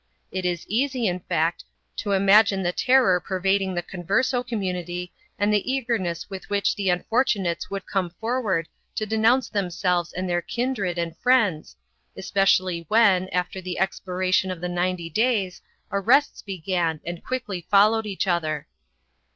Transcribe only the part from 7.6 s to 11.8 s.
would come forward to denounce themselves and their kindred and friends,